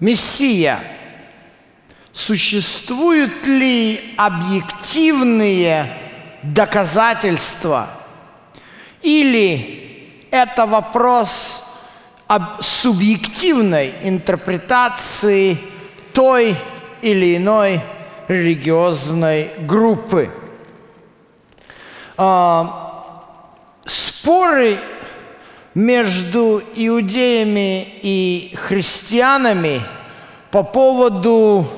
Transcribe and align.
Мессия. 0.00 0.82
Существуют 2.12 3.46
ли 3.46 4.14
объективные 4.16 5.90
доказательства? 6.42 7.90
Или 9.02 10.26
это 10.30 10.66
вопрос 10.66 11.64
об 12.26 12.60
субъективной 12.60 13.94
интерпретации 14.02 15.58
той 16.12 16.56
или 17.02 17.36
иной 17.36 17.80
религиозной 18.28 19.50
группы? 19.60 20.30
А, 22.18 23.04
споры 23.84 24.78
между 25.76 26.62
иудеями 26.74 27.86
и 28.00 28.54
христианами 28.56 29.82
по 30.50 30.62
поводу 30.62 31.68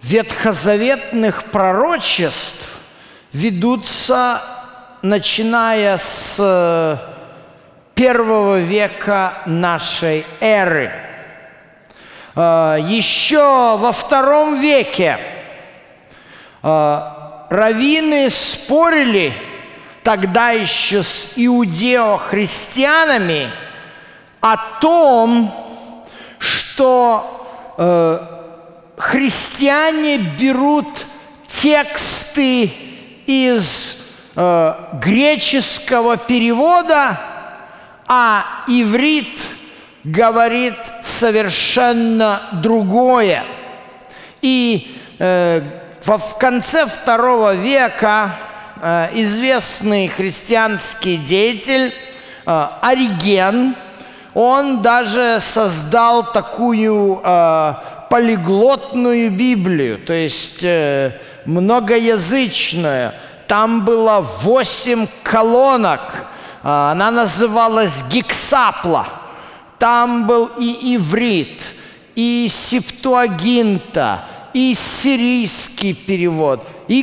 ветхозаветных 0.00 1.44
пророчеств 1.44 2.78
ведутся, 3.34 4.40
начиная 5.02 5.98
с 5.98 6.36
э, 6.38 6.96
первого 7.94 8.58
века 8.58 9.34
нашей 9.44 10.24
эры. 10.40 10.90
Э, 12.34 12.78
еще 12.80 13.76
во 13.76 13.92
втором 13.92 14.62
веке 14.62 15.18
э, 16.62 17.00
раввины 17.50 18.30
спорили– 18.30 19.34
тогда 20.02 20.50
еще 20.50 21.02
с 21.02 21.30
иудео-христианами 21.36 23.50
о 24.40 24.56
том, 24.80 25.52
что 26.38 27.74
э, 27.76 28.20
христиане 28.96 30.18
берут 30.18 30.88
тексты 31.48 32.70
из 33.26 34.04
э, 34.36 34.74
греческого 35.02 36.16
перевода, 36.16 37.18
а 38.06 38.64
иврит 38.68 39.42
говорит 40.04 40.76
совершенно 41.02 42.42
другое. 42.52 43.44
И 44.40 44.96
э, 45.18 45.62
в 46.04 46.38
конце 46.38 46.86
второго 46.86 47.54
века 47.54 48.36
известный 49.14 50.08
христианский 50.08 51.16
деятель 51.16 51.92
э, 52.46 52.66
Ориген, 52.80 53.74
он 54.34 54.82
даже 54.82 55.40
создал 55.40 56.32
такую 56.32 57.20
э, 57.22 57.74
полиглотную 58.10 59.30
Библию, 59.30 59.98
то 59.98 60.12
есть 60.12 60.64
многоязычную. 61.44 63.12
Там 63.46 63.84
было 63.84 64.20
восемь 64.42 65.06
колонок, 65.22 66.26
она 66.62 67.10
называлась 67.10 68.02
Гексапла. 68.10 69.06
Там 69.78 70.26
был 70.26 70.50
и 70.58 70.96
иврит, 70.96 71.62
и 72.14 72.48
септуагинта, 72.50 74.24
и 74.52 74.74
сирийский 74.74 75.94
перевод, 75.94 76.66
и 76.88 77.02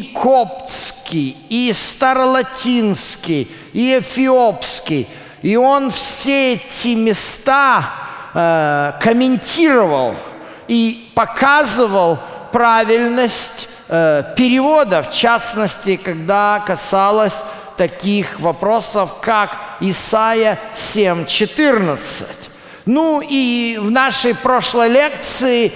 коптский, 1.06 1.38
и 1.50 1.72
старолатинский, 1.73 3.52
и 3.73 4.00
эфиопский. 4.00 5.08
И 5.42 5.56
он 5.56 5.92
все 5.92 6.53
эти 6.53 6.95
места 6.95 7.86
э, 8.34 8.94
комментировал 9.02 10.16
и 10.67 11.12
показывал 11.14 12.20
правильность 12.52 13.70
э, 13.88 14.23
перевода, 14.36 15.03
в 15.03 15.12
частности, 15.12 15.97
когда 15.97 16.64
касалось 16.66 17.44
таких 17.78 18.40
вопросов, 18.40 19.16
как 19.22 19.57
Исаия 19.81 20.59
7.14. 20.74 22.25
Ну 22.85 23.22
и 23.22 23.78
в 23.80 23.90
нашей 23.91 24.35
прошлой 24.35 24.90
лекции 24.90 25.72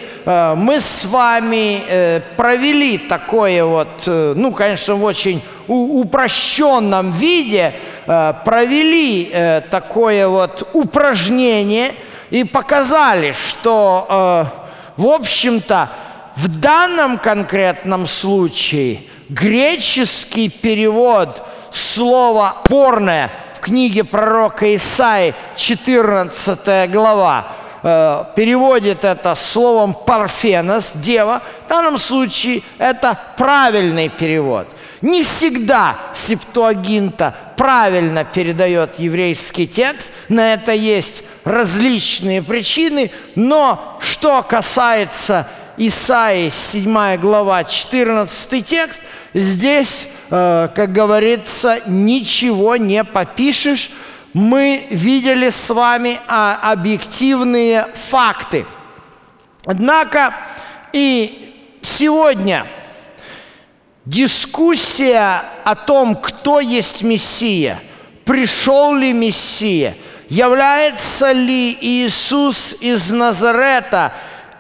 мы 0.56 0.80
с 0.80 1.06
вами 1.06 1.82
э, 1.88 2.22
провели 2.38 3.00
такое 3.00 3.66
вот, 3.66 4.04
э, 4.06 4.34
ну, 4.36 4.52
конечно, 4.52 4.94
в 4.94 5.04
очень 5.04 5.42
упрощенном 5.68 7.12
виде, 7.12 7.74
э, 8.06 8.34
провели 8.46 9.30
э, 9.32 9.62
такое 9.72 10.28
вот 10.28 10.70
упражнение 10.74 11.94
и 12.30 12.44
показали, 12.44 13.32
что, 13.32 14.52
э, 14.96 15.02
в 15.02 15.08
общем-то, 15.08 15.90
в 16.36 16.60
данном 16.60 17.18
конкретном 17.18 18.06
случае 18.06 19.02
греческий 19.30 20.50
перевод 20.50 21.42
слова 21.72 22.58
«порное» 22.66 23.32
в 23.56 23.62
книге 23.62 24.04
пророка 24.04 24.76
Исаи, 24.76 25.34
14 25.56 26.90
глава, 26.92 27.48
э, 27.84 28.24
переводит 28.36 29.04
это 29.04 29.36
словом 29.36 29.94
«парфенос», 29.94 30.94
«дева». 30.96 31.42
В 31.66 31.70
данном 31.70 31.98
случае 31.98 32.64
это 32.78 33.18
правильный 33.38 34.10
перевод. 34.10 34.68
Не 35.02 35.24
всегда 35.24 35.98
Септуагинта 36.14 37.36
правильно 37.56 38.26
передает 38.26 39.00
еврейский 39.00 39.68
текст, 39.68 40.12
на 40.28 40.54
это 40.54 40.74
есть 40.74 41.24
различные 41.44 42.42
причины, 42.42 43.12
но 43.36 43.98
что 44.02 44.44
касается 44.44 45.48
Исаии 45.78 46.50
7 46.50 47.18
глава 47.18 47.64
14 47.64 48.66
текст, 48.66 49.02
здесь 49.34 50.08
Э, 50.32 50.70
как 50.76 50.92
говорится, 50.92 51.80
ничего 51.88 52.76
не 52.76 53.04
попишешь. 53.04 53.90
Мы 54.34 54.86
видели 54.92 55.50
с 55.50 55.70
вами 55.70 56.20
а, 56.28 56.60
объективные 56.62 57.88
факты. 58.10 58.66
Однако 59.66 60.36
и 60.94 61.56
сегодня 61.82 62.68
дискуссия 64.06 65.44
о 65.64 65.76
том, 65.76 66.16
кто 66.16 66.60
есть 66.60 67.02
Мессия, 67.02 67.82
пришел 68.24 68.94
ли 68.96 69.14
Мессия, 69.14 69.96
является 70.30 71.32
ли 71.32 71.76
Иисус 71.82 72.76
из 72.80 73.10
Назарета 73.10 74.14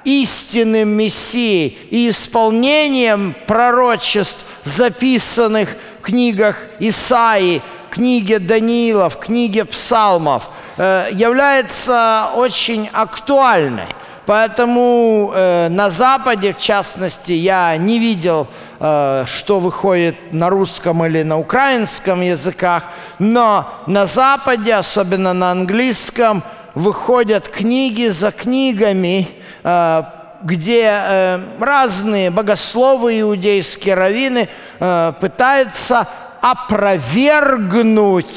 истинным 0.03 0.89
Мессией 0.89 1.77
и 1.91 2.09
исполнением 2.09 3.35
пророчеств 3.45 4.45
записанных 4.63 5.69
в 5.99 6.01
книгах 6.01 6.57
Исаии, 6.79 7.61
книге 7.89 8.39
Даниила, 8.39 9.09
в 9.09 9.17
книге 9.17 9.65
Псалмов, 9.65 10.49
э, 10.77 11.09
является 11.11 12.29
очень 12.35 12.89
актуальной. 12.93 13.87
Поэтому 14.25 15.31
э, 15.33 15.69
на 15.69 15.89
Западе, 15.89 16.53
в 16.53 16.59
частности, 16.59 17.31
я 17.31 17.75
не 17.77 17.97
видел, 17.97 18.47
э, 18.79 19.25
что 19.25 19.59
выходит 19.59 20.31
на 20.31 20.49
русском 20.49 21.03
или 21.03 21.23
на 21.23 21.39
украинском 21.39 22.21
языках, 22.21 22.83
но 23.17 23.67
на 23.87 24.05
Западе, 24.05 24.75
особенно 24.75 25.33
на 25.33 25.49
английском, 25.49 26.43
выходят 26.75 27.47
книги 27.49 28.07
за 28.09 28.31
книгами, 28.31 29.27
э, 29.63 30.03
где 30.43 30.83
э, 30.85 31.39
разные 31.59 32.29
богословы 32.29 33.19
иудейские 33.21 33.95
раввины 33.95 34.47
э, 34.79 35.13
пытаются 35.19 36.07
опровергнуть 36.41 38.29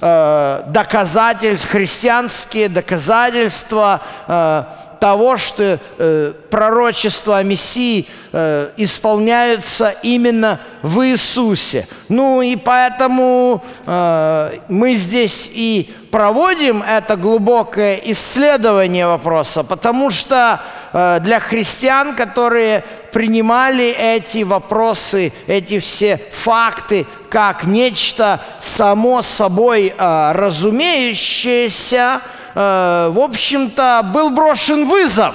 э, 0.00 0.62
доказательств, 0.66 1.68
христианские 1.68 2.68
доказательства 2.68 4.00
э, 4.26 4.64
того, 5.00 5.36
что 5.36 5.78
э, 5.98 6.32
пророчества 6.50 7.38
о 7.38 7.42
Мессии 7.42 8.06
э, 8.32 8.70
исполняются 8.76 9.94
именно 10.02 10.60
в 10.82 11.02
Иисусе. 11.06 11.88
Ну 12.08 12.42
и 12.42 12.56
поэтому 12.56 13.62
мы 13.86 14.94
здесь 14.94 15.50
и 15.52 15.92
проводим 16.10 16.82
это 16.82 17.16
глубокое 17.16 17.96
исследование 18.04 19.06
вопроса, 19.06 19.62
потому 19.62 20.10
что 20.10 20.60
для 20.92 21.38
христиан, 21.38 22.16
которые 22.16 22.82
принимали 23.12 23.90
эти 23.90 24.42
вопросы, 24.42 25.32
эти 25.46 25.78
все 25.78 26.20
факты 26.32 27.06
как 27.28 27.64
нечто 27.64 28.40
само 28.60 29.22
собой 29.22 29.94
э, 29.96 30.32
разумеющееся, 30.32 32.20
э, 32.54 33.10
в 33.12 33.18
общем-то, 33.18 34.10
был 34.12 34.30
брошен 34.30 34.86
вызов. 34.86 35.34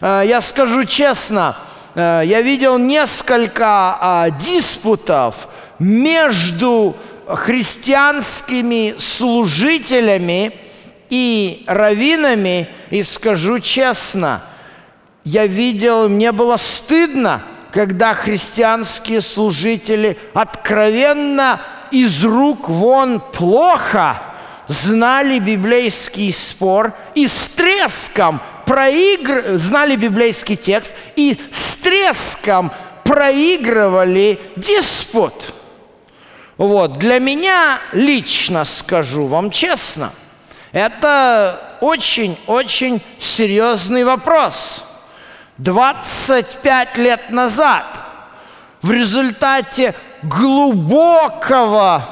Э, 0.00 0.22
я 0.24 0.40
скажу 0.40 0.84
честно, 0.84 1.56
э, 1.94 2.22
я 2.24 2.40
видел 2.42 2.78
несколько 2.78 3.98
э, 4.00 4.30
диспутов 4.40 5.48
между 5.78 6.96
христианскими 7.26 8.94
служителями 8.98 10.52
и 11.10 11.64
раввинами, 11.66 12.68
и 12.90 13.02
скажу 13.02 13.58
честно, 13.58 14.42
я 15.24 15.46
видел, 15.46 16.08
мне 16.08 16.32
было 16.32 16.56
стыдно, 16.56 17.42
когда 17.70 18.14
христианские 18.14 19.20
служители 19.20 20.18
откровенно 20.34 21.60
из 21.90 22.24
рук 22.24 22.68
вон 22.68 23.20
плохо 23.20 24.22
знали 24.66 25.38
библейский 25.38 26.32
спор 26.32 26.94
и 27.14 27.28
с 27.28 27.48
треском 27.50 28.40
проигр... 28.66 29.56
знали 29.56 29.96
библейский 29.96 30.56
текст 30.56 30.94
и 31.16 31.38
с 31.50 31.74
треском 31.76 32.72
проигрывали 33.04 34.40
диспут. 34.56 35.52
Вот, 36.56 36.98
для 36.98 37.18
меня 37.18 37.80
лично 37.92 38.64
скажу 38.64 39.26
вам 39.26 39.50
честно, 39.50 40.12
это 40.72 41.76
очень-очень 41.80 43.02
серьезный 43.18 44.04
вопрос. 44.04 44.84
25 45.62 46.96
лет 46.96 47.30
назад 47.30 47.84
в 48.80 48.90
результате 48.90 49.94
глубокого 50.22 52.04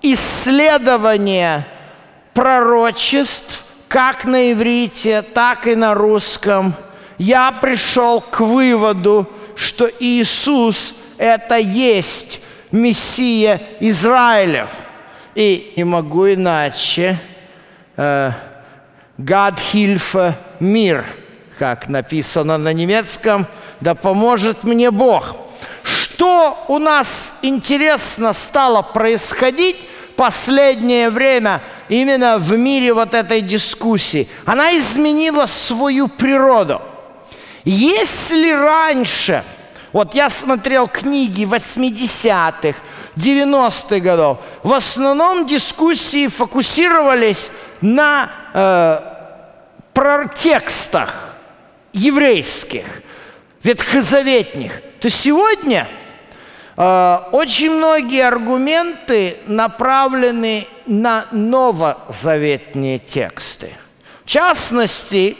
исследования 0.00 1.66
пророчеств, 2.34 3.64
как 3.88 4.24
на 4.24 4.52
иврите, 4.52 5.22
так 5.22 5.66
и 5.66 5.74
на 5.74 5.94
русском, 5.94 6.74
я 7.18 7.52
пришел 7.52 8.20
к 8.20 8.40
выводу, 8.40 9.28
что 9.56 9.88
Иисус– 9.98 10.94
это 11.18 11.56
есть 11.56 12.40
Мессия 12.70 13.60
Израилев. 13.80 14.70
И 15.34 15.72
не 15.76 15.84
могу 15.84 16.32
иначе. 16.32 17.18
Э, 17.96 18.32
«God 19.18 19.58
Hilfe 19.72 20.34
мир», 20.60 21.04
как 21.62 21.88
написано 21.88 22.58
на 22.58 22.72
немецком, 22.72 23.46
«Да 23.80 23.94
поможет 23.94 24.64
мне 24.64 24.90
Бог». 24.90 25.36
Что 25.84 26.64
у 26.66 26.78
нас 26.78 27.32
интересно 27.40 28.32
стало 28.32 28.82
происходить 28.82 29.88
последнее 30.16 31.08
время 31.08 31.60
именно 31.88 32.38
в 32.38 32.58
мире 32.58 32.92
вот 32.92 33.14
этой 33.14 33.42
дискуссии? 33.42 34.28
Она 34.44 34.76
изменила 34.76 35.46
свою 35.46 36.08
природу. 36.08 36.82
Если 37.62 38.50
раньше, 38.50 39.44
вот 39.92 40.16
я 40.16 40.30
смотрел 40.30 40.88
книги 40.88 41.44
80-х, 41.44 42.76
90-х 43.14 44.00
годов, 44.00 44.38
в 44.64 44.72
основном 44.72 45.46
дискуссии 45.46 46.26
фокусировались 46.26 47.52
на 47.80 48.28
э, 48.52 48.98
текстах 50.34 51.21
еврейских, 51.92 52.84
ветхозаветных, 53.62 54.80
то 55.00 55.10
сегодня– 55.10 55.88
Э, 56.76 57.18
очень 57.32 57.70
многие 57.70 58.26
аргументы 58.26 59.36
направлены 59.46 60.66
на 60.86 61.26
новозаветные 61.30 62.98
тексты. 62.98 63.74
В 64.24 64.28
частности, 64.28 65.36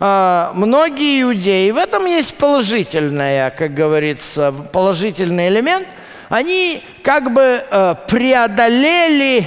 э, 0.00 0.50
многие 0.54 1.22
иудеи, 1.22 1.70
в 1.70 1.76
этом 1.76 2.06
есть 2.06 2.34
положительная, 2.34 3.50
как 3.50 3.74
говорится, 3.74 4.52
положительный 4.52 5.48
элемент, 5.48 5.86
они 6.28 6.82
как 7.02 7.32
бы 7.32 7.64
э, 7.70 7.94
преодолели 8.08 9.46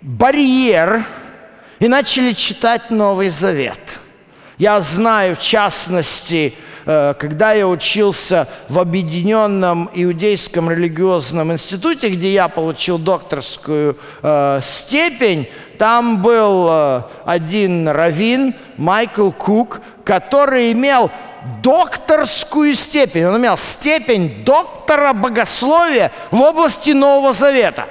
барьер 0.00 1.04
и 1.80 1.88
начали 1.88 2.32
читать 2.32 2.90
Новый 2.90 3.28
Завет. 3.28 3.91
Я 4.58 4.80
знаю, 4.80 5.36
в 5.36 5.40
частности, 5.40 6.54
Э, 6.84 7.14
когда 7.18 7.52
я 7.52 7.68
учился 7.68 8.48
в 8.68 8.78
Объединенном 8.78 9.88
Иудейском 9.94 10.70
религиозном 10.70 11.52
институте, 11.52 12.08
где 12.08 12.32
я 12.32 12.48
получил 12.48 12.98
докторскую 12.98 13.96
э, 14.22 14.60
степень, 14.62 15.48
там 15.78 16.22
был 16.22 16.68
э, 16.70 17.02
один 17.24 17.88
раввин, 17.88 18.54
Майкл 18.76 19.30
Кук, 19.30 19.80
который 20.04 20.72
имел 20.72 21.10
докторскую 21.62 22.74
степень. 22.74 23.24
Он 23.24 23.36
имел 23.38 23.56
степень 23.56 24.44
доктора 24.44 25.12
богословия 25.12 26.10
в 26.30 26.40
области 26.40 26.90
Нового 26.90 27.32
Завета. 27.32 27.86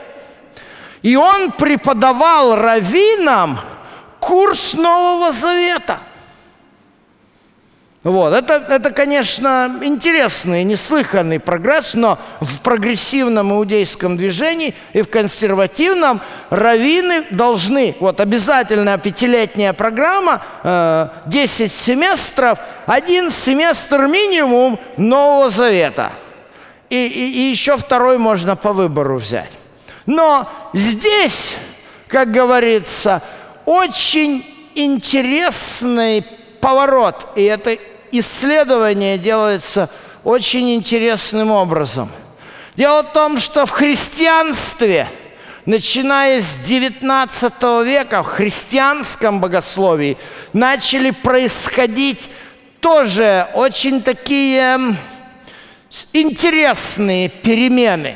И 1.02 1.16
он 1.16 1.52
преподавал 1.52 2.56
раввинам 2.56 3.60
курс 4.19 4.74
Нового 4.74 5.31
Завета– 5.31 6.00
вот. 8.03 8.33
Это, 8.33 8.56
это, 8.68 8.89
конечно, 8.89 9.77
интересный, 9.83 10.63
неслыханный 10.63 11.39
прогресс, 11.39 11.94
но 11.94 12.18
в 12.39 12.62
прогрессивном 12.62 13.51
иудейском 13.51 14.18
движении 14.18 14.74
и 14.94 15.03
в 15.03 15.09
консервативном 15.09 16.19
раввины 16.50 17.25
должны, 17.30 17.95
вот 18.00 18.19
обязательная 18.19 18.98
пятилетняя 18.98 19.74
программа, 19.74 20.44
э, 20.63 21.09
10 21.27 21.71
семестров, 21.71 22.57
один 22.88 23.30
семестр 23.30 24.07
минимум 24.07 24.80
Нового 24.97 25.51
Завета. 25.51 26.12
И, 26.89 27.06
и, 27.06 27.47
и 27.47 27.51
еще 27.51 27.77
второй 27.77 28.18
можно 28.18 28.56
по 28.56 28.74
выбору 28.74 29.18
взять. 29.18 29.51
Но 30.07 30.50
здесь, 30.74 31.56
как 32.07 32.31
говорится, 32.31 33.21
очень 33.65 34.44
интересный 34.74 36.25
поворот, 36.62 37.27
и 37.36 37.44
это 37.44 37.77
исследование 38.12 39.18
делается 39.18 39.90
очень 40.24 40.75
интересным 40.75 41.52
образом. 41.52 42.10
Дело 42.75 43.04
в 43.04 43.12
том, 43.12 43.38
что 43.38 43.66
в 43.66 43.72
христианстве, 43.72 45.08
начиная 45.66 46.42
с 46.42 46.60
XIX 46.62 47.86
века, 47.86 48.24
в 48.24 48.28
христианском 48.28 49.42
богословии, 49.42 50.18
начали 50.54 51.12
происходить 51.12 52.30
тоже 52.80 53.48
очень 53.54 54.02
такие 54.02 54.96
интересные 56.14 57.30
перемены. 57.30 58.16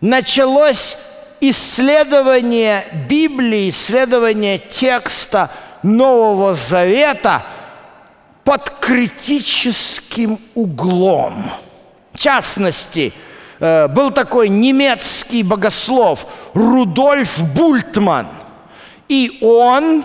Началось 0.00 0.96
исследование 1.40 2.84
Библии, 3.08 3.70
исследование 3.70 4.58
текста 4.58 5.50
Нового 5.82 6.54
Завета– 6.54 7.44
под 8.44 8.70
критическим 8.80 10.38
углом. 10.54 11.44
В 12.12 12.18
частности, 12.18 13.12
э, 13.60 13.88
был 13.88 14.10
такой 14.10 14.48
немецкий 14.48 15.42
богослов 15.42 16.26
Рудольф 16.54 17.42
Бультман. 17.54 18.28
И 19.08 19.38
он 19.40 20.04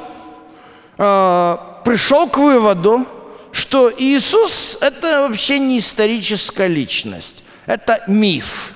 э, 0.98 1.58
пришел 1.84 2.28
к 2.28 2.38
выводу, 2.38 3.06
что 3.52 3.92
Иисус– 3.98 4.78
это 4.82 5.28
вообще 5.28 5.60
не 5.60 5.80
историческая 5.80 6.68
личность, 6.68 7.44
это 7.66 8.04
миф. 8.08 8.74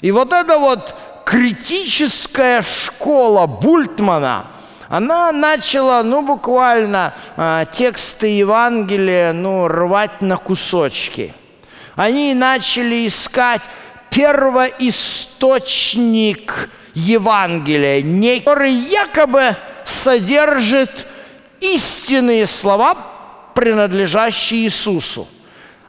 И 0.00 0.10
вот 0.10 0.32
эта 0.32 0.58
вот 0.58 0.94
критическая 1.24 2.62
школа 2.62 3.46
Бультмана– 3.46 4.50
она 4.96 5.32
начала, 5.32 6.04
ну, 6.04 6.22
буквально 6.22 7.14
э, 7.36 7.66
тексты 7.72 8.28
Евангелия, 8.28 9.32
ну, 9.32 9.66
рвать 9.66 10.22
на 10.22 10.36
кусочки. 10.36 11.34
Они 11.96 12.32
начали 12.32 13.08
искать 13.08 13.62
первоисточник 14.08 16.70
Евангелия, 16.94 18.38
который 18.38 18.70
якобы 18.70 19.56
содержит 19.84 21.08
истинные 21.58 22.46
слова, 22.46 22.96
принадлежащие 23.52 24.60
Иисусу. 24.60 25.26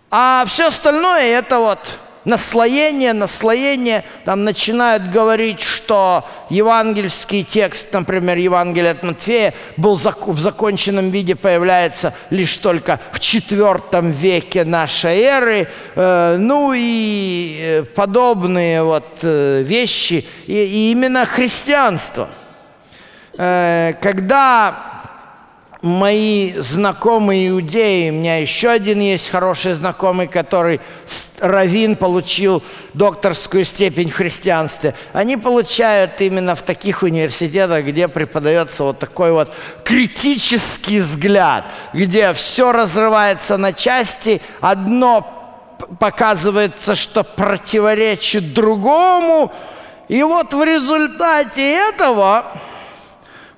А 0.10 0.46
все 0.48 0.70
остальное 0.70 1.26
это 1.26 1.60
вот 1.60 2.00
наслоение, 2.26 3.14
наслоение, 3.14 4.04
там 4.26 4.44
начинают 4.44 5.10
говорить, 5.10 5.62
что 5.62 6.26
евангельский 6.50 7.44
текст, 7.44 7.94
например, 7.94 8.38
Евангелие 8.38 8.92
от 8.92 9.04
Матфея, 9.04 9.54
был 9.78 9.96
в 9.96 10.40
законченном 10.40 11.12
виде, 11.12 11.36
появляется 11.36 12.14
лишь 12.32 12.58
только 12.58 13.00
в 13.12 13.20
четвертом 13.20 14.12
веке 14.12 14.66
нашей 14.66 15.20
эры, 15.22 15.68
э, 15.96 16.38
ну 16.40 16.74
и 16.76 17.60
э, 17.62 17.84
подобные 17.84 18.84
вот 18.84 19.20
э, 19.22 19.62
вещи, 19.62 20.28
и 20.48 20.92
именно 20.92 21.26
христианство. 21.26 22.30
Когда 23.38 24.95
мои 25.86 26.54
знакомые 26.58 27.50
иудеи, 27.50 28.10
у 28.10 28.14
меня 28.14 28.38
еще 28.38 28.70
один 28.70 29.00
есть 29.00 29.30
хороший 29.30 29.76
знакомый, 29.76 30.28
который 30.28 30.82
равин 31.40 31.96
получил 31.96 32.64
докторскую 32.96 33.64
степень 33.64 34.10
в 34.10 34.16
христианстве. 34.16 34.96
Они 35.14 35.38
получают 35.38 36.20
именно 36.22 36.56
в 36.56 36.64
таких 36.64 37.04
университетах, 37.04 37.86
где 37.86 38.08
преподается 38.08 38.84
вот 38.84 38.98
такой 38.98 39.32
вот 39.32 39.54
критический 39.84 41.02
взгляд, 41.02 41.66
где 41.94 42.34
все 42.34 42.72
разрывается 42.72 43.58
на 43.58 43.72
части, 43.72 44.42
одно 44.62 45.76
показывается, 46.00 46.96
что 46.96 47.24
противоречит 47.24 48.54
другому, 48.54 49.54
и 50.08 50.24
вот 50.24 50.52
в 50.52 50.64
результате 50.64 51.90
этого 51.90 52.46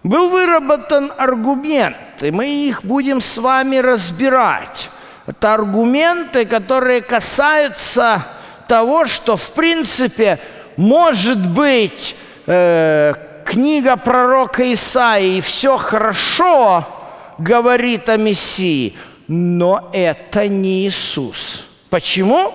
был 0.08 0.30
выработан 0.30 1.12
аргумент, 1.18 1.98
и 2.22 2.32
мы 2.32 2.48
их 2.48 2.84
будем 2.84 3.22
с 3.22 3.38
вами 3.38 3.78
разбирать. 3.78 4.90
Это 5.26 5.54
аргументы, 5.54 6.46
которые 6.46 7.02
касаются 7.02 8.26
того, 8.68 9.06
что 9.06 9.38
в 9.38 9.52
принципе 9.52 10.40
может 10.78 11.46
быть 11.50 12.16
э, 12.46 13.14
книга 13.46 13.98
пророка 13.98 14.74
Исаии 14.74 15.42
«Все 15.42 15.78
хорошо» 15.78 16.86
говорит 17.38 18.10
о 18.10 18.18
Мессии, 18.18 18.98
но 19.28 19.90
это 19.94 20.48
не 20.48 20.88
Иисус. 20.88 21.66
Почему? 21.90 22.54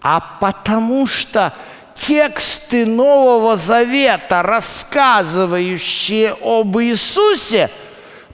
А 0.00 0.20
потому 0.40 1.06
что 1.06 1.52
тексты 1.94 2.86
Нового 2.86 3.56
Завета, 3.56 4.42
рассказывающие 4.42 6.36
об 6.42 6.78
Иисусе, 6.78 7.70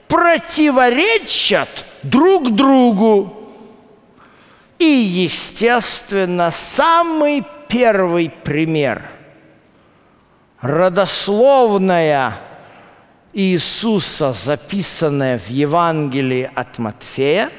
противоречат 0.07 1.85
друг 2.03 2.53
другу. 2.53 3.37
И, 4.79 4.85
естественно, 4.85 6.51
самый 6.51 7.43
первый 7.67 8.29
пример– 8.29 9.07
родословная 10.61 12.37
Иисуса, 13.33 14.33
записанная 14.33 15.37
в 15.37 15.49
Евангелии 15.49 16.49
от 16.53 16.79
Матфея, 16.79 17.51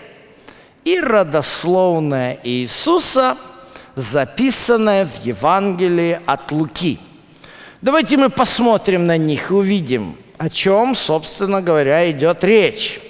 и 0.85 1.01
родословная 1.01 2.39
Иисуса– 2.43 3.37
записанное 3.95 5.07
в 5.07 5.25
Евангелии 5.25 6.21
от 6.27 6.51
Луки. 6.53 6.99
Давайте 7.81 8.17
мы 8.17 8.31
посмотрим 8.31 9.07
на 9.07 9.17
них 9.17 9.51
и 9.51 9.55
увидим, 9.55 10.17
о 10.39 10.49
чем, 10.49 10.95
собственно 10.95 11.61
говоря, 11.61 12.11
идет 12.11 12.45
речь. 12.45 13.01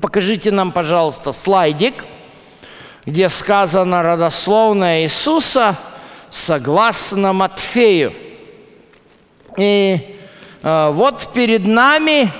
Покажите 0.00 0.50
нам, 0.50 0.72
пожалуйста, 0.72 1.32
слайдик, 1.32 2.04
где 3.04 3.28
сказано 3.28 4.02
родословное 4.02 5.02
Иисуса 5.02 5.76
согласно 6.30 7.32
Матфею. 7.32 8.14
И 9.58 10.16
э, 10.62 10.90
вот 10.92 11.28
перед 11.34 11.66
нами 11.66 12.30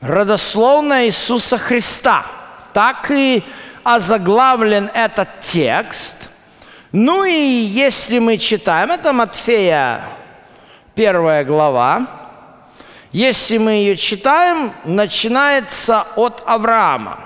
родословное 0.00 1.06
Иисуса 1.06 1.58
Христа. 1.58 2.24
Так 2.72 3.10
и 3.10 3.42
озаглавлен 3.84 4.90
этот 4.94 5.40
текст. 5.40 6.16
Ну 6.92 7.24
и 7.24 7.32
если 7.32 8.18
мы 8.18 8.36
читаем, 8.38 8.90
это 8.90 9.12
Матфея, 9.12 10.02
первая 10.94 11.44
глава, 11.44 12.06
если 13.12 13.58
мы 13.58 13.72
ее 13.72 13.96
читаем, 13.96 14.72
начинается 14.84 16.06
от 16.16 16.42
Авраама. 16.46 17.20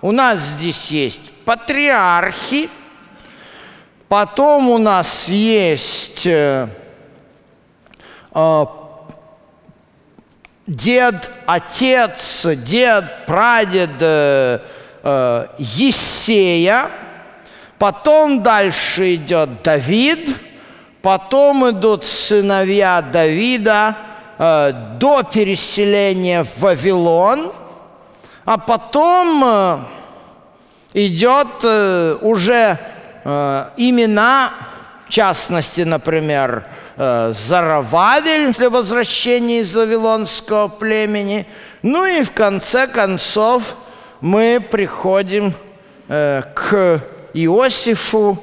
У 0.00 0.12
нас 0.12 0.40
здесь 0.40 0.90
есть 0.90 1.32
патриархи, 1.44 2.70
потом 4.08 4.70
у 4.70 4.78
нас 4.78 5.28
есть 5.28 6.26
э, 6.26 6.68
э, 8.34 8.66
дед, 10.66 11.30
отец, 11.46 12.46
дед, 12.46 13.26
прадед, 13.26 13.90
э, 14.00 14.60
э, 15.06 15.46
Есея, 15.58 16.90
потом 17.78 18.42
дальше 18.42 19.14
идет 19.14 19.62
Давид, 19.62 20.34
потом 21.00 21.70
идут 21.70 22.04
сыновья 22.04 23.02
Давида 23.02 23.96
э, 24.38 24.72
до 24.98 25.22
переселения 25.22 26.42
в 26.42 26.58
Вавилон, 26.58 27.52
а 28.44 28.58
потом 28.58 29.42
э, 29.44 29.78
идет 30.94 31.62
э, 31.62 32.18
уже 32.20 32.78
э, 33.24 33.64
имена, 33.76 34.54
в 35.06 35.10
частности, 35.10 35.82
например, 35.82 36.66
э, 36.96 37.32
Зарававель 37.32 38.52
для 38.52 38.70
возвращения 38.70 39.60
из 39.60 39.72
Вавилонского 39.72 40.66
племени, 40.66 41.46
ну 41.82 42.04
и 42.04 42.24
в 42.24 42.32
конце 42.32 42.88
концов– 42.88 43.76
мы 44.20 44.60
приходим 44.60 45.52
э, 46.08 46.42
к 46.54 47.02
Иосифу 47.34 48.38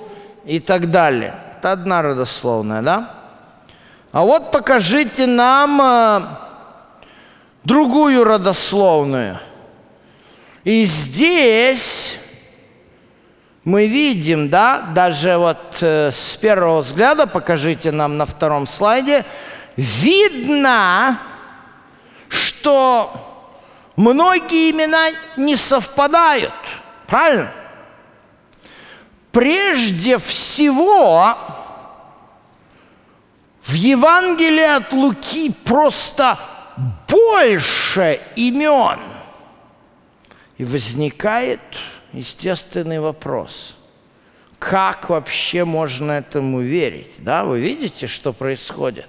и 0.46 0.60
так 0.60 0.92
далее. 0.92 1.36
Это 1.58 1.72
одна 1.72 2.02
родословная, 2.02 2.82
да? 2.82 3.10
А 4.12 4.24
вот 4.24 4.52
покажите 4.52 5.26
нам 5.26 5.82
э, 5.82 6.22
другую 7.64 8.24
родословную. 8.24 9.40
И 10.64 10.86
здесь 10.86 12.18
мы 13.64 13.88
видим, 13.88 14.50
да, 14.50 14.90
даже 14.94 15.38
вот 15.38 15.78
э, 15.82 16.12
с 16.12 16.36
первого 16.36 16.82
взгляда, 16.82 17.28
покажите 17.28 17.92
нам 17.92 18.18
на 18.18 18.26
втором 18.26 18.68
слайде, 18.68 19.26
видно, 19.78 21.18
что 22.28 23.33
Многие 23.96 24.72
имена 24.72 25.10
не 25.38 25.56
совпадают, 25.56 26.54
правильно? 27.08 27.52
Прежде 29.32 30.18
всего, 30.18 31.38
в 33.62 33.74
Евангелии 33.74 34.76
от 34.76 34.94
Луки 34.94 35.52
просто 35.64 36.40
больше 37.08 38.22
имен. 38.36 39.00
И 40.58 40.66
возникает 40.66 41.62
естественный 42.12 43.00
вопрос. 43.00 43.76
Как 44.60 45.10
вообще 45.10 45.66
можно 45.66 46.14
этому 46.14 46.62
верить? 46.62 47.16
Да, 47.20 47.44
вы 47.44 47.60
видите, 47.60 48.08
что 48.08 48.34
происходит? 48.34 49.08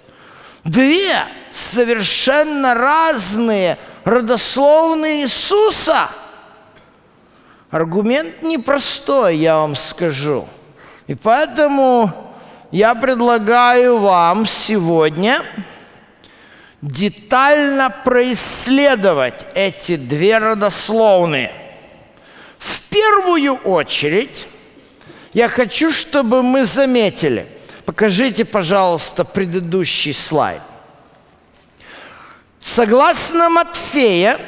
Две 0.64 1.26
совершенно 1.52 2.74
разные 2.74 3.78
родословные 4.04 5.22
Иисуса. 5.22 6.08
Аргумент 7.70 8.42
непростой, 8.42 9.36
я 9.36 9.56
вам 9.56 9.74
скажу. 9.74 10.46
И 11.06 11.14
поэтому 11.14 12.12
я 12.70 12.94
предлагаю 12.94 13.98
вам 13.98 14.46
сегодня 14.46 15.42
детально 16.80 17.90
происследовать 18.04 19.46
эти 19.54 19.96
две 19.96 20.38
родословные. 20.38 21.52
В 22.58 22.82
первую 22.82 23.54
очередь 23.56 24.46
я 25.32 25.48
хочу, 25.48 25.90
чтобы 25.90 26.42
мы 26.42 26.64
заметили, 26.64 27.48
покажите, 27.84 28.44
пожалуйста, 28.44 29.24
предыдущий 29.24 30.14
слайд. 30.14 30.62
Согласно 32.66 33.50
Матфея, 33.50 34.38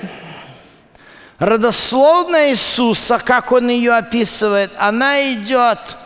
родословная 1.39 2.49
Иисуса, 2.49 3.21
как 3.23 3.53
он 3.53 3.69
ее 3.69 3.93
описывает, 3.93 4.73
она 4.79 5.35
идет 5.35 5.99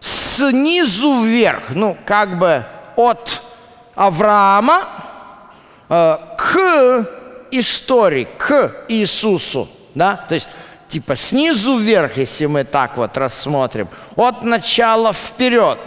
снизу 0.00 1.22
вверх, 1.22 1.62
ну, 1.70 1.96
как 2.04 2.40
бы 2.40 2.66
от 2.96 3.42
Авраама 3.94 4.88
э, 5.88 6.16
к 6.36 7.08
истории, 7.52 8.26
к 8.36 8.84
Иисусу, 8.88 9.68
да, 9.94 10.16
то 10.28 10.34
есть 10.34 10.48
типа 10.88 11.14
снизу 11.14 11.78
вверх, 11.78 12.16
если 12.16 12.46
мы 12.46 12.64
так 12.64 12.96
вот 12.96 13.16
рассмотрим, 13.16 13.88
от 14.16 14.42
начала 14.42 15.12
вперед. 15.12 15.78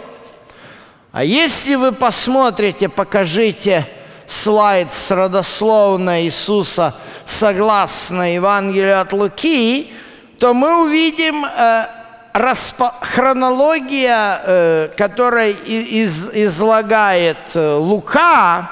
А 1.12 1.22
если 1.22 1.74
вы 1.74 1.92
посмотрите, 1.92 2.88
покажите 2.88 3.86
слайд 4.30 4.92
с 4.92 5.10
родословной 5.10 6.22
Иисуса 6.24 6.94
согласно 7.26 8.34
Евангелию 8.34 9.00
от 9.00 9.12
Луки, 9.12 9.92
то 10.38 10.54
мы 10.54 10.82
увидим 10.84 11.44
э, 11.44 11.86
распо- 12.32 12.92
хронология, 13.00 14.40
э, 14.44 14.88
которая 14.96 15.50
из- 15.50 16.30
излагает 16.32 17.38
э, 17.54 17.74
Лука 17.74 18.70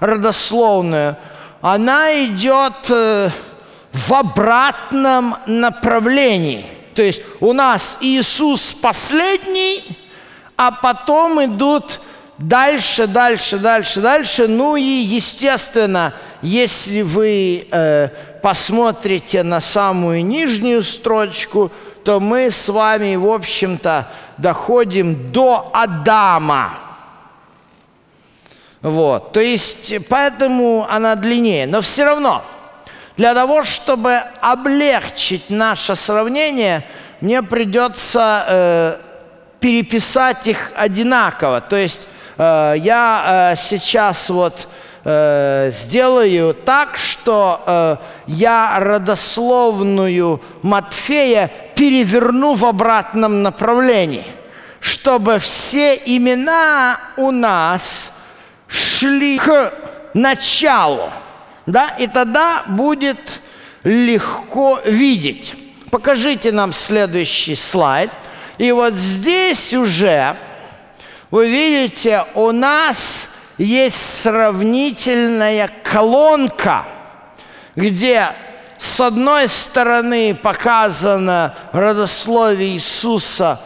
родословную, 0.00 1.16
она 1.60 2.24
идет 2.24 2.90
э, 2.90 3.30
в 3.92 4.12
обратном 4.12 5.36
направлении. 5.46 6.66
То 6.94 7.02
есть 7.02 7.22
у 7.40 7.52
нас 7.52 7.98
Иисус 8.00 8.72
последний, 8.72 9.82
а 10.56 10.70
потом 10.70 11.42
идут 11.44 12.00
дальше, 12.38 13.06
дальше, 13.06 13.58
дальше, 13.58 14.00
дальше. 14.00 14.48
Ну 14.48 14.76
и, 14.76 14.82
естественно, 14.82 16.14
если 16.42 17.02
вы 17.02 17.66
э, 17.70 18.08
посмотрите 18.42 19.42
на 19.42 19.60
самую 19.60 20.24
нижнюю 20.24 20.82
строчку, 20.82 21.70
то 22.04 22.20
мы 22.20 22.50
с 22.50 22.68
вами, 22.68 23.16
в 23.16 23.30
общем-то, 23.30 24.08
доходим 24.38 25.30
до 25.30 25.70
Адама. 25.72 26.74
Вот, 28.80 29.32
то 29.32 29.40
есть, 29.40 29.94
поэтому 30.08 30.86
она 30.90 31.14
длиннее. 31.14 31.68
Но 31.68 31.80
все 31.80 32.04
равно, 32.04 32.44
для 33.16 33.32
того, 33.32 33.62
чтобы 33.62 34.16
облегчить 34.40 35.50
наше 35.50 35.94
сравнение, 35.94 36.84
мне 37.20 37.44
придется 37.44 38.44
э, 38.48 38.98
переписать 39.60 40.48
их 40.48 40.72
одинаково. 40.74 41.60
То 41.60 41.76
есть 41.76 42.08
я 42.38 43.54
э, 43.54 43.60
сейчас 43.60 44.30
вот 44.30 44.68
э, 45.04 45.70
сделаю 45.72 46.54
так, 46.54 46.96
что 46.96 47.62
э, 47.66 47.96
я 48.26 48.78
родословную 48.78 50.40
Матфея 50.62 51.50
переверну 51.76 52.54
в 52.54 52.64
обратном 52.64 53.42
направлении, 53.42 54.26
чтобы 54.80 55.38
все 55.38 55.94
имена 55.94 57.00
у 57.16 57.30
нас 57.30 58.12
шли 58.66 59.38
к 59.38 59.72
началу, 60.14 61.10
да, 61.66 61.88
и 61.98 62.06
тогда 62.06 62.62
будет 62.66 63.40
легко 63.84 64.80
видеть. 64.84 65.54
Покажите 65.90 66.52
нам 66.52 66.72
следующий 66.72 67.54
слайд. 67.54 68.10
И 68.58 68.70
вот 68.72 68.94
здесь 68.94 69.74
уже, 69.74 70.36
вы 71.32 71.48
видите, 71.48 72.26
у 72.34 72.52
нас 72.52 73.26
есть 73.56 74.20
сравнительная 74.20 75.70
колонка, 75.82 76.84
где 77.74 78.28
с 78.76 79.00
одной 79.00 79.48
стороны 79.48 80.34
показано 80.34 81.54
родословие 81.72 82.74
Иисуса 82.74 83.62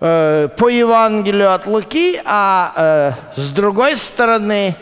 э, 0.00 0.48
по 0.56 0.68
Евангелию 0.68 1.54
от 1.54 1.68
Луки, 1.68 2.20
а 2.24 2.72
э, 3.36 3.40
с 3.40 3.50
другой 3.50 3.96
стороны 3.96 4.74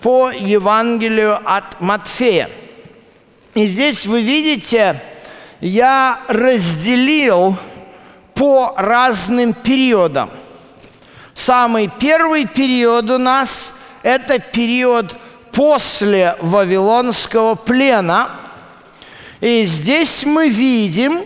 по 0.00 0.30
Евангелию 0.32 1.38
от 1.44 1.80
Матфея. 1.80 2.50
И 3.54 3.66
здесь 3.66 4.04
вы 4.04 4.20
видите, 4.20 5.00
я 5.60 6.22
разделил 6.26 7.56
по 8.34 8.74
разным 8.76 9.52
периодам. 9.52 10.30
Самый 11.38 11.88
первый 12.00 12.46
период 12.46 13.08
у 13.10 13.16
нас– 13.16 13.72
это 14.02 14.40
период 14.40 15.14
после 15.52 16.34
Вавилонского 16.40 17.54
плена. 17.54 18.30
И 19.40 19.64
здесь 19.66 20.24
мы 20.24 20.48
видим, 20.48 21.24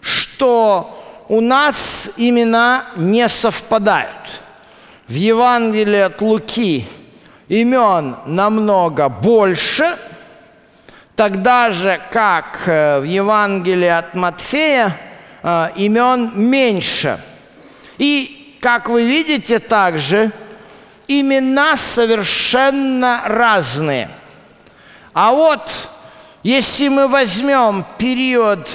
что 0.00 1.24
у 1.28 1.40
нас 1.40 2.08
имена 2.16 2.84
не 2.94 3.28
совпадают. 3.28 4.42
В 5.08 5.14
Евангелии 5.14 6.02
от 6.02 6.20
Луки 6.22 6.86
имен 7.48 8.14
намного 8.26 9.08
больше, 9.08 9.98
тогда 11.16 11.72
же, 11.72 12.00
как 12.12 12.60
э, 12.66 13.00
в 13.00 13.04
Евангелии 13.04 13.88
от 13.88 14.14
Матфея– 14.14 14.96
э, 15.42 15.68
имен 15.74 16.30
меньше. 16.36 17.20
И, 17.98 18.41
как 18.62 18.88
вы 18.88 19.04
видите, 19.04 19.58
также 19.58 20.30
имена 21.08 21.76
совершенно 21.76 23.22
разные. 23.24 24.08
А 25.12 25.32
вот 25.32 25.68
если 26.44 26.86
мы 26.86 27.08
возьмем 27.08 27.84
период 27.98 28.68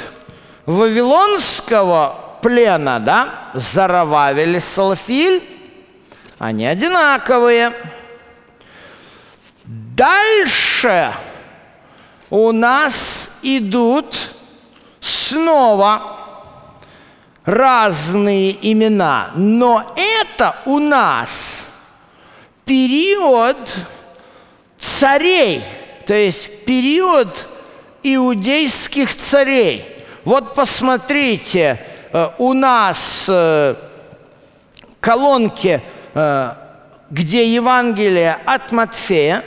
Вавилонского 0.66 2.20
плена, 2.42 3.00
да, 3.00 3.50
Зарававель 3.54 4.58
и 4.58 4.60
Салфиль, 4.60 5.42
они 6.38 6.68
одинаковые. 6.68 7.72
Дальше 9.64 11.14
у 12.30 12.52
нас 12.52 13.32
идут 13.42 14.34
снова 15.00 16.17
разные 17.48 18.58
имена, 18.62 19.32
но 19.36 19.96
это 19.96 20.58
у 20.66 20.80
нас 20.80 21.66
период 22.66 23.58
царей, 24.78 25.64
то 26.06 26.14
есть 26.14 26.66
период 26.66 27.48
иудейских 28.04 29.16
царей. 29.16 29.86
Вот 30.26 30.56
посмотрите, 30.56 31.80
э, 32.12 32.32
у 32.38 32.52
нас 32.52 33.28
э, 33.30 33.76
колонки, 35.00 35.82
э, 36.14 36.54
где 37.10 37.54
Евангелие 37.54 38.40
от 38.46 38.74
Матфея, 38.74 39.42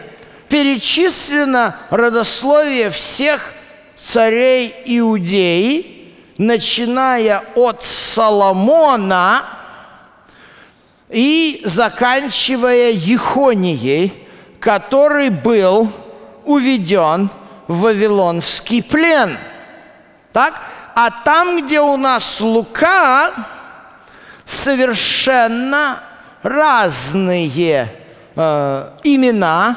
перечислено 0.48 1.76
родословие 1.90 2.88
всех 2.88 3.52
царей 3.94 4.74
Иудеи– 4.86 5.98
начиная 6.40 7.44
от 7.55 7.85
Соломона 7.85 9.42
и 11.11 11.61
заканчивая 11.66 12.92
Ехонией, 12.92 14.26
который 14.59 15.29
был 15.29 15.92
уведен 16.46 17.29
в 17.68 17.81
Вавилонский 17.81 18.83
плен. 18.83 19.37
Так? 20.33 20.62
А 20.94 21.11
там, 21.11 21.62
где 21.62 21.79
у 21.79 21.98
нас 21.98 22.40
Лука, 22.40 23.33
совершенно 24.46 25.98
разные 26.42 27.92
э, 28.35 28.88
имена, 29.05 29.76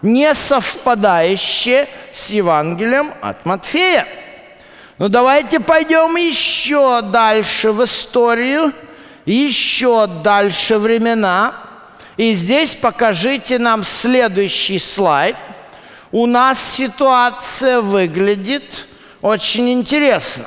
не 0.00 0.32
совпадающие 0.32 1.86
с 2.14 2.30
Евангелием 2.30 3.12
от 3.20 3.44
Матфея. 3.44 4.06
Ну 4.98 5.08
давайте 5.08 5.60
пойдем 5.60 6.16
еще 6.16 7.02
дальше 7.02 7.70
в 7.70 7.84
историю, 7.84 8.72
еще 9.26 10.08
дальше 10.08 10.76
времена. 10.78 11.54
И 12.16 12.34
здесь 12.34 12.74
покажите 12.74 13.60
нам 13.60 13.84
следующий 13.84 14.80
слайд. 14.80 15.36
У 16.10 16.26
нас 16.26 16.60
ситуация 16.60 17.80
выглядит 17.80 18.86
очень 19.22 19.72
интересно. 19.72 20.46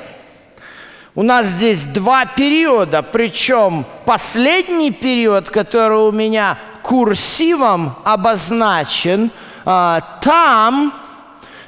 У 1.14 1.22
нас 1.22 1.46
здесь 1.46 1.84
два 1.84 2.26
периода, 2.26 3.02
причем 3.02 3.86
последний 4.04 4.90
период, 4.90 5.48
который 5.48 6.08
у 6.08 6.12
меня 6.12 6.58
курсивом 6.82 7.96
обозначен, 8.04 9.30
а, 9.64 10.18
там 10.20 10.92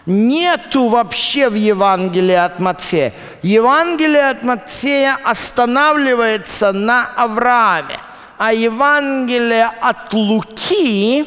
нету 0.07 0.89
вообще 0.89 1.49
в 1.49 1.55
Евангелии 1.55 2.35
от 2.35 2.61
Матфея. 2.61 3.13
Евангелие 3.43 4.31
от 4.31 4.43
Матфея 4.43 5.19
останавливается 5.25 6.73
на 6.73 7.07
Аврааме, 7.17 7.99
а 8.39 8.53
Евангелие 8.53 9.71
от 9.81 10.13
Луки, 10.13 11.27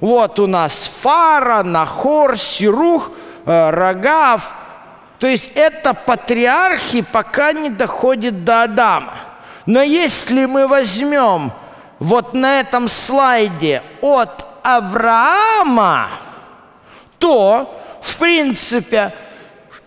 вот 0.00 0.38
у 0.40 0.46
нас 0.46 0.90
Фара, 1.02 1.62
Нахор, 1.62 2.38
Сирух, 2.38 3.10
э, 3.44 3.70
Рогав, 3.70 4.54
то 5.18 5.26
есть 5.26 5.50
это 5.54 5.92
патриархи, 5.92 7.02
пока 7.02 7.52
не 7.52 7.68
доходит 7.68 8.44
до 8.44 8.62
Адама. 8.62 9.12
Но 9.66 9.82
если 9.82 10.46
мы 10.46 10.66
возьмем 10.66 11.52
вот 11.98 12.32
на 12.32 12.60
этом 12.60 12.88
слайде 12.88 13.82
от 14.00 14.46
Авраама, 14.62 16.08
то, 17.20 17.78
в 18.00 18.16
принципе, 18.16 19.12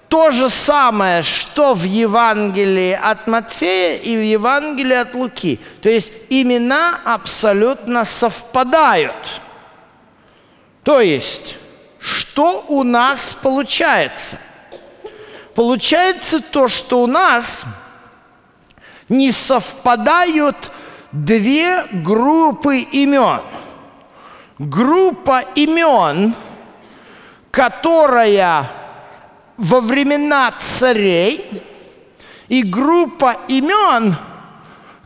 то 0.07 0.29
же 0.29 0.51
самое, 0.51 1.23
что 1.23 1.73
в 1.73 1.83
Евангелии 1.83 2.93
от 2.93 3.25
Матфея 3.25 3.97
и 3.97 4.15
в 4.15 4.21
Евангелии 4.21 4.95
от 4.95 5.15
Луки. 5.15 5.59
То 5.81 5.89
есть 5.89 6.13
имена 6.29 6.99
абсолютно 7.03 8.05
совпадают. 8.05 9.41
То 10.83 11.01
есть, 11.01 11.57
что 11.97 12.63
у 12.67 12.83
нас 12.83 13.35
получается? 13.41 14.37
Получается 15.55 16.39
то, 16.39 16.67
что 16.67 17.01
у 17.01 17.07
нас 17.07 17.63
не 19.09 19.31
совпадают 19.31 20.71
две 21.11 21.83
группы 21.91 22.77
имен. 22.77 23.41
Группа 24.59 25.43
имен– 25.55 26.35
которая 27.53 28.67
во 29.57 29.79
времена 29.79 30.51
царей, 30.59 31.61
и 32.47 32.63
группа 32.63 33.37
имен, 33.47 34.15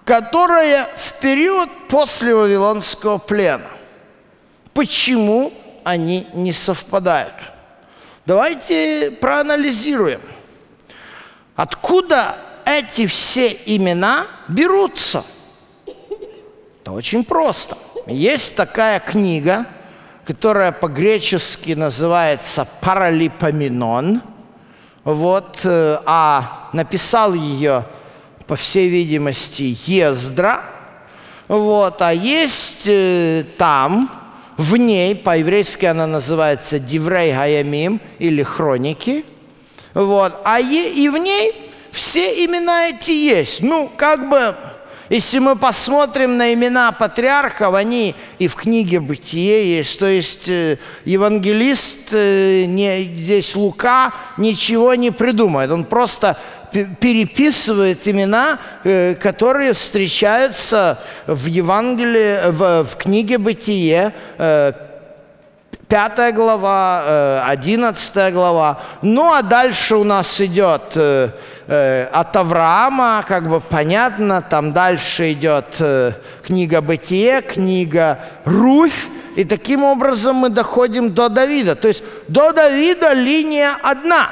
которая 0.05 0.88
в 0.95 1.19
период 1.19 1.69
после 1.89 2.33
Вавилонского 2.33 3.17
плена. 3.17 3.67
Почему 4.73 5.51
они 5.83 6.25
не 6.33 6.53
совпадают? 6.53 7.33
Давайте 8.25 9.12
проанализируем. 9.12 10.21
Откуда 11.53 12.38
эти 12.63 13.07
все 13.07 13.51
имена 13.65 14.25
берутся? 14.47 15.25
Это 16.81 16.93
очень 16.93 17.25
просто. 17.25 17.77
Есть 18.05 18.55
такая 18.55 19.01
книга, 19.01 19.65
которая 20.28 20.74
по-гречески 20.74 21.72
называется 21.72 22.68
«Паралипоменон». 22.82 24.22
Вот, 25.06 25.62
э, 25.63 26.00
а 26.06 26.68
написал 26.74 27.34
ее, 27.34 27.86
по 28.46 28.58
всей 28.58 28.90
видимости, 28.90 29.78
Ездра. 29.86 30.66
Вот, 31.48 32.02
а 32.02 32.13
есть 32.13 32.88
э, 32.88 33.46
там, 33.58 34.12
в 34.58 34.76
ней, 34.76 35.16
по-еврейски 35.16 35.86
она 35.86 36.06
называется 36.08 36.78
«Диврей 36.78 37.32
Гаямим» 37.32 38.02
или 38.20 38.44
«Хроники». 38.44 39.24
Вот, 39.94 40.34
а 40.44 40.60
и 40.60 41.08
в 41.08 41.18
ней 41.18 41.72
все 41.92 42.44
имена 42.44 42.90
эти 42.90 43.12
есть. 43.12 43.62
Ну, 43.62 43.90
как 43.96 44.30
бы 44.30 44.56
если 45.10 45.39
мы 45.39 45.56
посмотрим 45.56 46.38
на 46.38 46.54
имена 46.54 46.91
патриархов, 46.91 47.74
они 47.74 48.15
и 48.39 48.48
в 48.48 48.56
книге 48.56 49.00
«Бытие» 49.00 49.78
есть. 49.78 50.00
То 50.00 50.08
есть 50.08 50.50
э, 50.50 50.78
евангелист, 51.06 52.10
э, 52.12 52.65
не, 52.65 53.04
здесь 53.04 53.56
Лука, 53.56 54.13
ничего 54.38 54.96
не 54.96 55.12
придумает. 55.12 55.72
Он 55.72 55.86
просто 55.86 56.38
переписывает 57.00 58.08
имена, 58.08 58.60
э, 58.84 59.15
которые 59.15 59.74
встречаются 59.74 61.00
в 61.26 61.46
Евангелии, 61.46 62.52
в, 62.52 62.84
в 62.84 62.98
книге 62.98 63.38
«Бытие», 63.38 64.13
Пятая 65.88 66.34
глава, 66.34 67.45
одиннадцатая 67.47 68.30
глава. 68.32 68.82
Ну 69.02 69.34
а 69.34 69.41
дальше 69.41 69.95
у 69.95 70.04
нас 70.04 70.41
идет 70.41 70.82
э, 70.95 71.30
от 72.12 72.36
Авраама, 72.36 73.23
как 73.26 73.47
бы 73.47 73.62
понятно, 73.62 74.41
там 74.41 74.73
дальше 74.73 75.32
идет 75.32 75.78
э, 75.80 76.12
книга 76.45 76.82
Бытие, 76.82 77.41
книга 77.41 78.19
Руфь, 78.43 79.08
и 79.38 79.45
таким 79.45 79.86
образом 79.86 80.36
мы 80.36 80.50
доходим 80.50 81.13
до 81.13 81.30
Давида. 81.30 81.76
То 81.76 81.88
есть 81.88 82.04
до 82.28 82.52
Давида 82.52 83.13
линия 83.13 83.71
одна. 83.82 84.32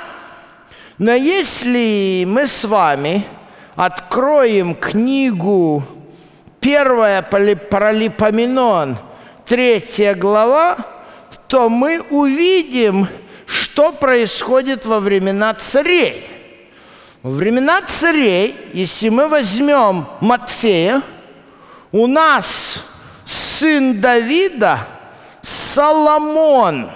Но 0.97 1.13
если 1.13 2.25
мы 2.27 2.47
с 2.47 2.65
вами 2.65 3.25
откроем 3.77 4.75
книгу 4.75 5.85
первая 6.59 7.21
Паралипоменон, 7.21 8.97
третья 9.45 10.15
глава, 10.15 10.75
то 11.47 11.69
мы 11.69 12.01
увидим, 12.09 13.07
что 13.45 13.91
происходит 13.91 14.85
во 14.85 14.99
времена 14.99 15.53
царей– 15.53 16.25
во 17.25 17.31
времена 17.31 17.81
царей, 17.81 18.55
если 18.71 19.09
мы 19.09 19.27
возьмем 19.27 20.05
Матфея, 20.21 21.01
у 21.91 22.05
нас 22.05 22.83
сын 23.25 23.99
Давида 23.99 24.77
Соломон. 25.41 26.91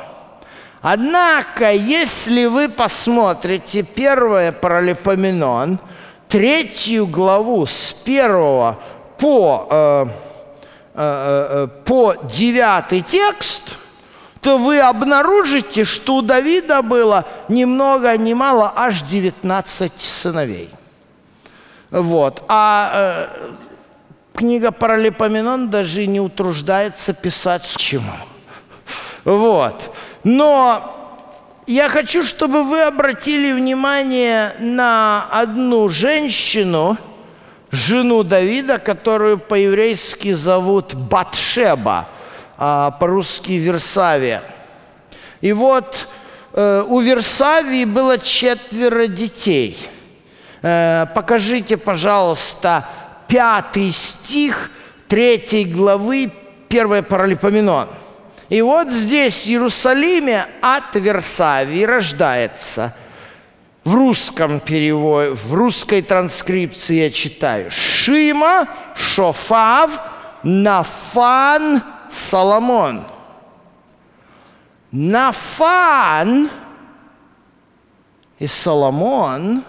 Однако, 0.81 1.71
если 1.71 2.45
вы 2.45 2.69
посмотрите 2.69 3.81
первое 3.81 4.51
Паралипоменон, 4.51 5.79
третью 6.27 7.07
главу 7.07 7.65
с 7.65 7.91
первого 7.91 8.77
по, 9.17 9.67
э, 9.67 10.05
э, 10.93 11.47
э, 11.49 11.67
по 11.85 12.13
девятый 12.31 13.01
текст– 13.01 13.77
то 14.41 14.57
вы 14.57 14.79
обнаружите, 14.79 15.83
что 15.83 16.17
у 16.17 16.21
Давида 16.21 16.81
было 16.81 17.25
ни 17.49 17.65
много 17.65 18.15
ни 18.17 18.33
мало 18.33 18.71
аж 18.75 19.01
19 19.01 19.91
сыновей. 19.99 20.69
Вот. 21.91 22.43
А 22.47 23.27
э, 23.33 23.51
книга 24.33 24.71
Паралипоменон 24.71 25.69
даже 25.69 26.07
не 26.07 26.21
утруждается 26.21 27.13
писать 27.13 27.65
с 27.65 27.75
чему. 27.75 28.13
Вот. 29.25 29.93
Но 30.23 30.95
я 31.67 31.89
хочу, 31.89 32.23
чтобы 32.23 32.63
вы 32.63 32.81
обратили 32.81 33.51
внимание 33.51 34.53
на 34.59 35.27
одну 35.31 35.89
женщину, 35.89 36.97
жену 37.71 38.23
Давида, 38.23 38.79
которую 38.79 39.37
по-еврейски 39.37 40.31
зовут 40.31 40.93
Батшеба– 40.93 42.07
по-русски 42.99 43.53
Версавия. 43.53 44.43
И 45.41 45.53
вот 45.53 46.07
э, 46.53 46.83
у 46.87 46.99
Версавии 46.99 47.85
было 47.85 48.19
четверо 48.19 49.07
детей. 49.07 49.77
Э, 50.61 51.05
покажите, 51.15 51.77
пожалуйста, 51.77 52.85
пятый 53.27 53.91
стих 53.91 54.71
третьей 55.07 55.65
главы, 55.65 56.31
первое 56.67 57.01
Паралипоменон. 57.01 57.87
И 58.49 58.61
вот 58.61 58.91
здесь, 58.91 59.45
в 59.45 59.47
Иерусалиме, 59.47 60.45
от 60.61 60.95
Версавии 60.95 61.83
рождается– 61.83 62.93
в 63.83 63.95
русском 63.95 64.59
переводе, 64.59 65.31
в 65.31 65.53
русской 65.53 66.01
транскрипции 66.01 67.03
я 67.03 67.11
читаю. 67.11 67.71
Шима, 67.71 68.67
Шофав, 68.95 69.99
Нафан, 70.43 71.81
Соломон. 72.09 73.05
Нафан 74.91 76.49
и 78.39 78.47
Соломон, 78.47 79.63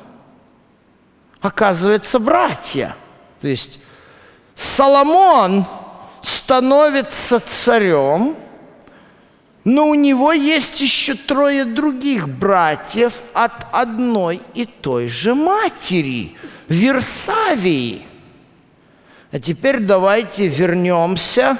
оказывается, 1.41 2.19
братья. 2.19 2.97
То 3.41 3.49
есть 3.49 3.81
Соломон 4.55 5.67
становится 6.23 7.39
царем, 7.39 8.37
но 9.65 9.89
у 9.89 9.95
него 9.95 10.33
есть 10.33 10.81
еще 10.81 11.15
трое 11.15 11.65
других 11.65 12.29
братьев 12.29 13.21
от 13.35 13.67
одной 13.73 14.41
и 14.55 14.65
той 14.65 15.09
же 15.09 15.35
матери, 15.35 16.37
Версавии. 16.69 18.07
А 19.33 19.39
теперь 19.39 19.81
давайте 19.81 20.49
вернемся 20.49 21.59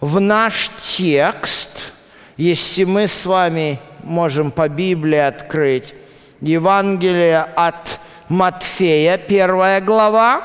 в 0.00 0.20
наш 0.20 0.70
текст, 0.78 1.92
если 2.36 2.84
мы 2.84 3.08
с 3.08 3.24
вами 3.24 3.80
можем 4.02 4.50
по 4.50 4.68
Библии 4.68 5.18
открыть 5.18 5.94
Евангелие 6.40 7.40
от 7.40 7.98
Матфея, 8.28 9.16
первая 9.16 9.80
глава, 9.80 10.42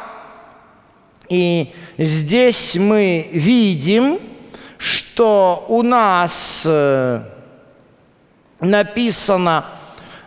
и 1.28 1.74
здесь 1.98 2.76
мы 2.76 3.28
видим, 3.32 4.20
что 4.78 5.66
у 5.68 5.82
нас 5.82 6.64
э, 6.66 7.22
написано 8.60 9.66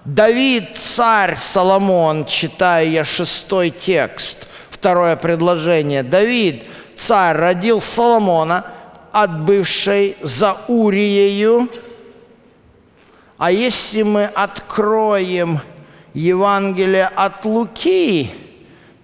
Давид, 0.04 0.76
царь 0.76 1.36
Соломон, 1.36 2.26
читаю 2.26 2.90
я 2.90 3.04
шестой 3.04 3.70
текст, 3.70 4.46
второе 4.70 5.16
предложение. 5.16 6.02
Давид, 6.02 6.64
царь, 6.96 7.36
родил 7.36 7.80
Соломона– 7.80 8.66
от 9.14 9.42
бывшей 9.42 10.16
за 10.22 10.56
Уриею. 10.66 11.68
А 13.38 13.52
если 13.52 14.02
мы 14.02 14.24
откроем 14.24 15.60
Евангелие 16.14 17.06
от 17.06 17.44
Луки, 17.44 18.32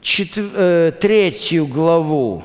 э, 0.02 0.92
третью 1.00 1.68
главу, 1.68 2.42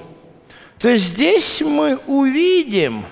то 0.78 0.96
здесь 0.96 1.62
мы 1.62 1.98
увидим, 2.06 3.04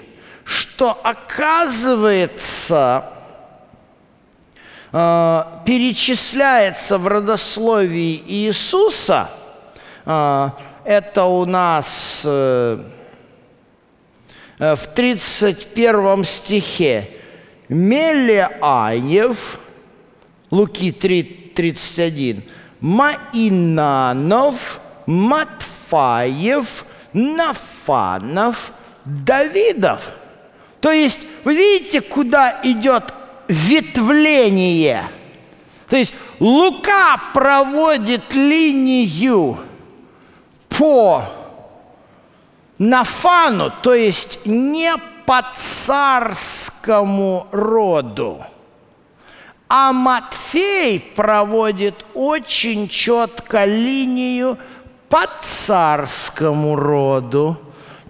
что 0.44 0.92
оказывается, 1.04 3.06
э, 4.92 5.44
перечисляется 5.66 7.00
в 7.00 7.08
родословии 7.08 8.22
Иисуса, 8.28 9.32
э, 10.06 10.50
это 10.86 11.24
у 11.24 11.46
нас 11.46 12.24
в 14.60 14.80
31 14.94 16.26
стихе 16.26 17.10
Мелеаев, 17.70 19.60
Луки 20.52 20.92
3, 20.92 21.24
31, 21.56 22.44
Маинанов, 22.80 24.80
Матфаев, 25.06 26.86
Нафанов, 27.14 28.74
Давидов. 29.06 30.12
То 30.80 30.92
есть, 30.92 31.26
вы 31.44 31.56
видите, 31.56 32.02
куда 32.02 32.60
идет 32.64 33.14
ветвление. 33.48 35.04
То 35.90 35.98
есть 35.98 36.14
Лука 36.40 37.20
проводит 37.34 38.34
линию 38.34 39.58
по 40.70 41.24
Нафану, 42.84 43.72
то 43.82 43.94
есть 43.94 44.40
не 44.44 44.94
по 45.26 45.42
царскому 45.56 47.48
роду. 47.54 48.44
А 49.70 49.94
Матфей 49.94 51.00
проводит 51.00 52.06
очень 52.14 52.90
четко 52.90 53.64
линию 53.64 54.58
по 55.08 55.22
царскому 55.42 56.76
роду. 56.76 57.58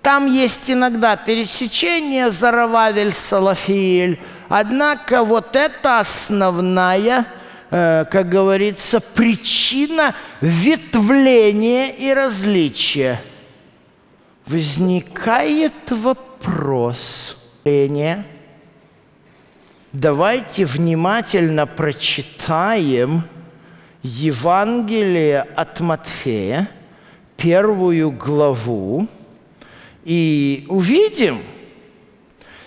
Там 0.02 0.26
есть 0.26 0.72
иногда 0.72 1.18
пересечение 1.18 2.32
Зарававель, 2.32 3.14
Салафиэль. 3.14 4.20
Однако 4.50 5.24
вот 5.24 5.56
это 5.56 6.00
основная, 6.00 7.28
э, 7.70 8.06
как 8.10 8.28
говорится, 8.28 9.00
причина 9.00 10.16
ветвления 10.42 11.92
и 11.92 12.12
различия. 12.12 13.22
Возникает 14.46 15.74
вопрос. 15.90 17.38
Давайте 19.94 20.66
внимательно 20.66 21.66
прочитаем 21.66 23.24
Евангелие 24.02 25.42
от 25.56 25.80
Матфея, 25.80 26.70
первую 27.38 28.12
главу, 28.12 29.08
и 30.04 30.66
увидим. 30.68 31.42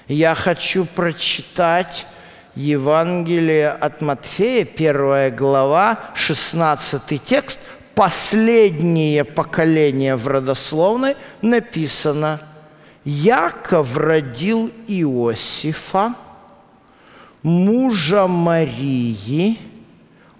Я 0.08 0.34
хочу 0.34 0.86
прочитать 0.86 2.06
Евангелие 2.54 3.70
от 3.70 4.00
Матфея, 4.00 4.64
первая 4.64 5.30
глава, 5.30 6.12
16 6.14 7.22
текст. 7.22 7.60
Последнее 7.96 9.24
поколение 9.24 10.16
в 10.16 10.28
родословной 10.28 11.16
написано 11.40 12.40
«Яков 13.04 13.96
родил 13.96 14.70
Иосифа, 14.86 16.14
мужа 17.42 18.26
Марии, 18.26 19.58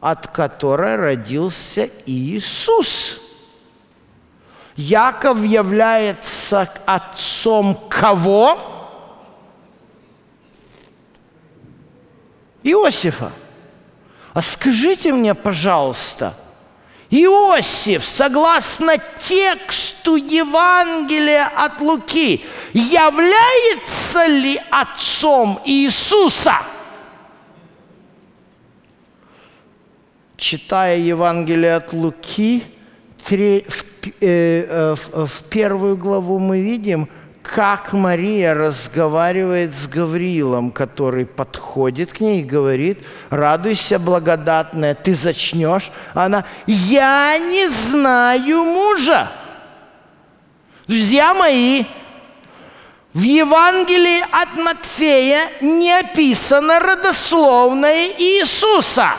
от 0.02 0.26
которой 0.26 0.96
родился 0.96 1.88
Иисус». 2.04 3.22
Яков 4.76 5.42
является 5.42 6.68
отцом 6.84 7.86
кого? 7.88 8.58
Иосифа. 12.62 13.32
А 14.34 14.42
скажите 14.42 15.10
мне, 15.14 15.34
пожалуйста, 15.34 16.34
Иосиф, 17.10 18.04
согласно 18.04 18.98
тексту 19.18 20.16
Евангелия 20.16 21.46
от 21.46 21.80
Луки, 21.80 22.44
является 22.72 24.26
ли 24.26 24.60
отцом 24.70 25.60
Иисуса? 25.64 26.58
Читая 30.36 30.98
Евангелие 30.98 31.76
от 31.76 31.92
Луки, 31.92 32.62
в 33.18 33.86
Э, 34.20 34.94
в, 34.94 35.26
в 35.26 35.42
первую 35.44 35.96
главу 35.96 36.38
мы 36.38 36.60
видим, 36.60 37.08
как 37.54 37.92
Мария 37.92 38.54
разговаривает 38.54 39.74
с 39.74 39.86
Гавриилом, 39.86 40.70
который 40.70 41.24
подходит 41.24 42.12
к 42.12 42.20
ней 42.20 42.40
и 42.40 42.44
говорит, 42.44 43.06
радуйся, 43.30 43.98
благодатная, 43.98 44.94
ты 44.94 45.14
зачнешь. 45.14 45.90
Она, 46.14 46.44
я 46.66 47.38
не 47.38 47.68
знаю 47.68 48.64
мужа. 48.64 49.30
Друзья 50.88 51.34
мои, 51.34 51.84
в 53.14 53.22
Евангелии 53.22 54.22
от 54.30 54.58
Матфея 54.58 55.48
не 55.60 55.92
описано 55.92 56.80
родословное 56.80 58.08
Иисуса. 58.18 59.14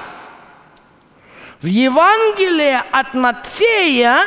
В 1.61 1.65
Евангелии 1.65 2.79
от 2.91 3.13
Матфея 3.15 4.19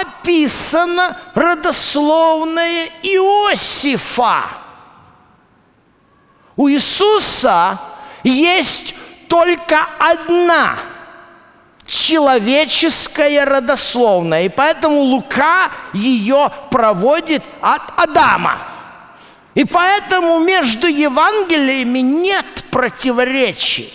описано 0.00 1.16
родословное 1.34 2.90
Иосифа. 3.02 4.44
У 6.56 6.68
Иисуса 6.68 7.78
есть 8.22 8.94
только 9.28 9.86
одна 9.98 10.76
человеческая 11.86 13.44
родословная, 13.44 14.44
и 14.44 14.48
поэтому 14.48 15.00
Лука 15.00 15.70
ее 15.92 16.50
проводит 16.70 17.42
от 17.60 17.82
Адама. 17.96 18.58
И 19.54 19.64
поэтому 19.64 20.38
между 20.38 20.86
Евангелиями 20.86 21.98
нет 21.98 22.46
противоречий, 22.70 23.92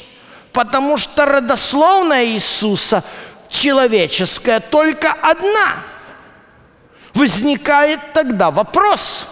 потому 0.52 0.98
что 0.98 1.26
родословная 1.26 2.26
Иисуса– 2.26 3.04
человеческая 3.56 4.60
только 4.60 5.12
одна. 5.14 5.76
Возникает 7.16 8.00
тогда 8.14 8.52
вопрос, 8.52 9.26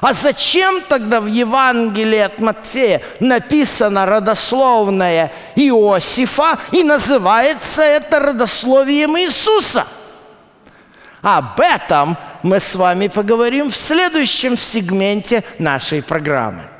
а 0.00 0.12
зачем 0.12 0.82
тогда 0.82 1.20
в 1.20 1.26
Евангелии 1.26 2.18
от 2.18 2.40
Матфея 2.40 3.00
написано 3.20 4.04
родословное 4.04 5.32
Иосифа 5.54 6.58
и 6.72 6.82
называется 6.82 7.82
это 7.82 8.18
родословием 8.18 9.16
Иисуса? 9.16 9.86
Об 11.22 11.58
этом 11.60 12.18
мы 12.42 12.60
с 12.60 12.74
вами 12.74 13.06
поговорим 13.06 13.70
в 13.70 13.76
следующем 13.76 14.58
сегменте 14.58 15.44
нашей 15.58 16.02
программы. 16.02 16.73